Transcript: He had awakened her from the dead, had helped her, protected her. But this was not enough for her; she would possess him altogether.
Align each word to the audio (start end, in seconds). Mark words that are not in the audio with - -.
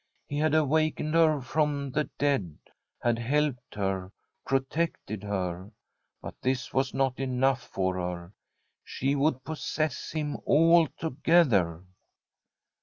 He 0.27 0.39
had 0.39 0.55
awakened 0.55 1.13
her 1.13 1.39
from 1.41 1.91
the 1.91 2.05
dead, 2.17 2.57
had 3.03 3.19
helped 3.19 3.75
her, 3.75 4.11
protected 4.47 5.21
her. 5.21 5.69
But 6.23 6.33
this 6.41 6.73
was 6.73 6.91
not 6.91 7.19
enough 7.19 7.61
for 7.61 7.97
her; 7.97 8.33
she 8.83 9.13
would 9.13 9.43
possess 9.43 10.09
him 10.11 10.37
altogether. 10.37 11.83